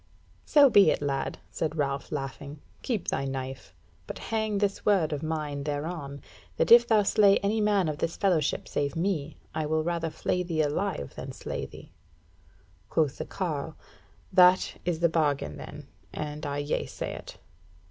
"So 0.47 0.67
be 0.67 0.89
it, 0.89 0.99
lad," 0.99 1.37
said 1.51 1.75
Ralph, 1.77 2.11
laughing, 2.11 2.59
"keep 2.81 3.09
thy 3.09 3.25
knife; 3.25 3.71
but 4.07 4.17
hang 4.17 4.57
this 4.57 4.83
word 4.83 5.13
of 5.13 5.21
mine 5.21 5.63
thereon, 5.63 6.23
that 6.57 6.71
if 6.71 6.87
thou 6.87 7.03
slay 7.03 7.37
any 7.43 7.61
man 7.61 7.87
of 7.87 7.99
this 7.99 8.17
fellowship 8.17 8.67
save 8.67 8.95
me, 8.95 9.37
I 9.53 9.67
will 9.67 9.83
rather 9.83 10.09
flay 10.09 10.41
thee 10.41 10.63
alive 10.63 11.13
than 11.15 11.33
slay 11.33 11.67
thee." 11.67 11.91
Quoth 12.89 13.19
the 13.19 13.25
carle: 13.25 13.75
"That 14.33 14.73
is 14.85 15.01
the 15.01 15.07
bargain, 15.07 15.57
then, 15.57 15.85
and 16.11 16.47
I 16.47 16.63
yeasay 16.63 17.15
it." 17.19 17.37